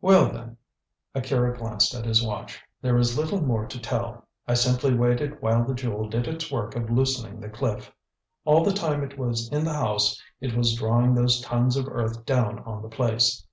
"Well, 0.00 0.30
then," 0.32 0.58
Akira 1.12 1.58
glanced 1.58 1.92
at 1.96 2.04
his 2.04 2.22
watch, 2.24 2.62
"there 2.80 2.96
is 2.98 3.18
little 3.18 3.40
more 3.44 3.66
to 3.66 3.80
tell. 3.80 4.28
I 4.46 4.54
simply 4.54 4.94
waited 4.94 5.42
while 5.42 5.64
the 5.64 5.74
Jewel 5.74 6.08
did 6.08 6.28
its 6.28 6.52
work 6.52 6.76
of 6.76 6.88
loosening 6.88 7.40
the 7.40 7.48
cliff. 7.48 7.90
All 8.44 8.62
the 8.62 8.72
time 8.72 9.02
it 9.02 9.18
was 9.18 9.48
in 9.48 9.64
the 9.64 9.72
house 9.74 10.22
it 10.40 10.54
was 10.56 10.76
drawing 10.76 11.14
those 11.16 11.40
tons 11.40 11.76
of 11.76 11.88
earth 11.88 12.24
down 12.24 12.60
on 12.60 12.80
the 12.80 12.88
place. 12.88 13.44